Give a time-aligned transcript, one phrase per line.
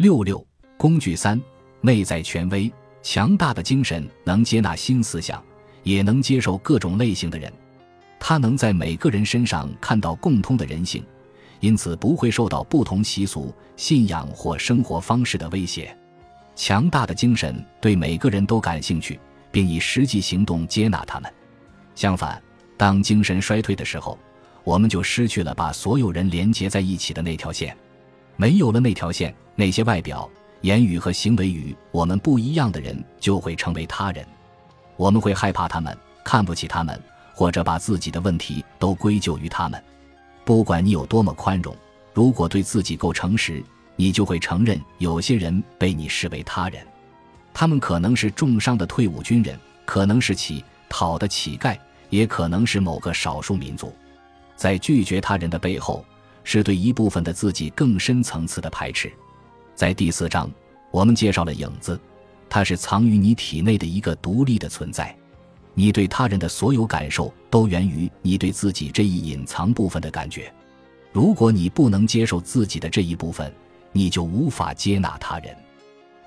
[0.00, 0.42] 六六
[0.78, 1.38] 工具三，
[1.82, 5.44] 内在权威，强大的精神能接纳新思想，
[5.82, 7.52] 也能接受各种类型的人，
[8.18, 11.04] 他能在每个人身上看到共通的人性，
[11.60, 15.94] 因此不会受到不同习俗、信仰或生活方式的威胁。
[16.56, 19.20] 强大的精神对每个人都感兴趣，
[19.52, 21.30] 并以实际行动接纳他们。
[21.94, 22.42] 相反，
[22.78, 24.18] 当精神衰退的时候，
[24.64, 27.76] 我们就失去了把所有人连接在一起的那条线。
[28.40, 30.26] 没有了那条线，那些外表、
[30.62, 34.26] 言语和行为与我们不一样的人就会成为他人。
[34.96, 35.94] 我们会害怕他们，
[36.24, 36.98] 看不起他们，
[37.34, 39.84] 或者把自己的问题都归咎于他们。
[40.42, 41.76] 不管你有多么宽容，
[42.14, 43.62] 如果对自己够诚实，
[43.94, 46.82] 你就会承认有些人被你视为他人。
[47.52, 51.76] 他们可能是重伤的退伍军人，可能是乞讨的乞丐，
[52.08, 53.94] 也可能是某个少数民族。
[54.56, 56.02] 在拒绝他人的背后。
[56.52, 59.08] 是对一部分的自己更深层次的排斥。
[59.76, 60.50] 在第四章，
[60.90, 61.96] 我们介绍了影子，
[62.48, 65.16] 它是藏于你体内的一个独立的存在。
[65.74, 70.52] 你对他人的所有感受都源于你对自己这一隐藏部分的感觉。
[71.12, 73.54] 如果你不能接受自己的这一部分，
[73.92, 75.56] 你就无法接纳他人。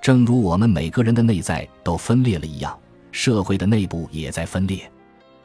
[0.00, 2.74] 正如我们每个人的内在都分裂了一样，
[3.12, 4.90] 社会的内部也在分裂。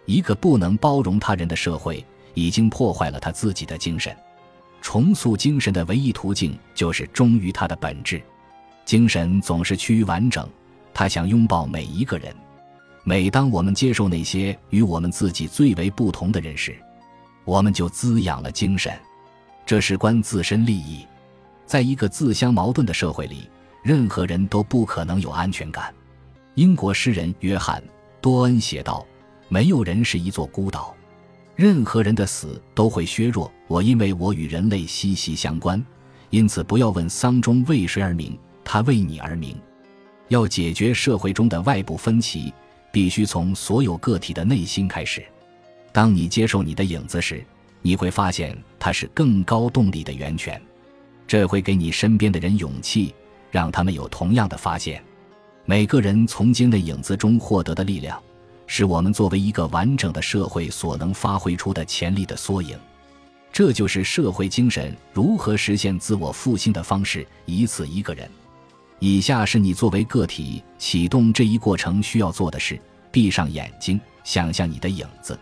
[0.06, 2.02] 一个不能包容他人的社会，
[2.34, 4.16] 已经破坏了他自己的精神。
[4.82, 8.22] 重塑精神的唯一途径就是忠于它的本质。
[8.86, 10.48] 精神总是趋于完整，
[10.94, 12.34] 它想拥抱每一个人。
[13.04, 16.76] 每当我们接受那些与我们自己最为不同的人时，
[17.46, 18.94] 我们就滋养了精神。
[19.66, 21.06] 这事关自身利益。
[21.66, 23.48] 在一个自相矛盾的社会里，
[23.84, 25.94] 任何人都不可能有安全感。
[26.56, 27.80] 英国诗人约翰·
[28.20, 29.06] 多恩写道
[29.48, 30.96] ：“没有人是一座孤岛。”
[31.60, 35.86] 任何人的死都会削弱我，因为我与人类息息相关，
[36.30, 39.54] 因此不要问丧钟为谁而鸣，它为你而鸣。
[40.30, 42.54] 要解决社会中的外部分歧，
[42.94, 45.22] 必须从所有个体的内心开始。
[45.92, 47.44] 当你接受你的影子时，
[47.82, 50.62] 你会发现它是更高动力的源泉，
[51.28, 53.14] 这会给你身边的人勇气，
[53.52, 55.04] 让他们有同样的发现。
[55.66, 58.18] 每个人从今的影子中获得的力量。
[58.72, 62.78] 是我们作为一个完整的社会所能发挥出的潜力的缩影，
[63.52, 67.26] 这就是社会精神如何实现自我复兴的方式。
[67.46, 68.30] 以此一个人，
[69.00, 72.80] 以下是你作为个体启动这一过程需要做的事：
[73.12, 75.38] 闭上眼睛，想象你的影子，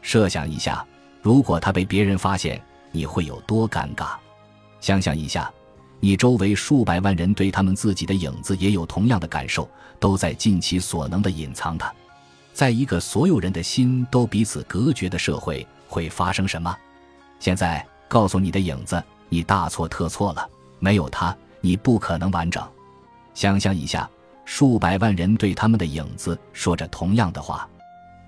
[0.00, 0.86] 设想一下，
[1.20, 4.10] 如果他被别人发现，你会有多尴尬？
[4.80, 5.52] 想想一下，
[5.98, 11.92] 你周围数百万人对他们自己的影子也有同样的感受，都在尽其所能的隐藏它。
[12.52, 16.76] 在一个所有人的心都彼此隔绝的社会，会发生什么？
[17.38, 20.48] 现在告诉你的影子，你大错特错了。
[20.78, 22.66] 没有他，你不可能完整。
[23.34, 24.08] 想象一下，
[24.44, 27.68] 数百万人对他们的影子说着同样的话，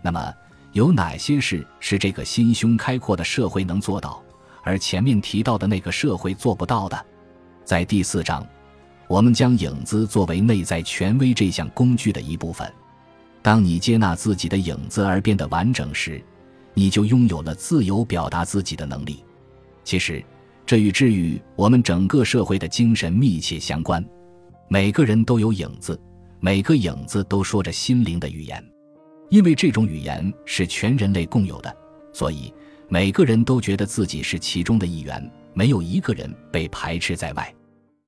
[0.03, 0.33] 那么
[0.73, 4.23] 有哪些事是这个心胸开阔的社会能做到，
[4.63, 7.07] 而前面提到的那个社会做不到的？
[7.65, 8.47] 在第四章，
[9.09, 12.73] 我们将影子作为内在权威这项工具的一部分。
[13.43, 16.23] 当你接纳自己的影子而变得完整时，
[16.75, 19.23] 你就拥有了自由表达自己的能力。
[19.85, 20.25] 其实，
[20.65, 24.03] 这与治愈我们整个社会的精神密切相关。
[24.69, 26.01] 每个人都有影子，
[26.39, 28.65] 每个影子都说着心灵的语言。
[29.29, 31.77] 因为这种语言是全人类共有的，
[32.13, 32.55] 所以
[32.89, 37.53] 每个人都觉得自己是其中的一员，没有一个人被排斥在外。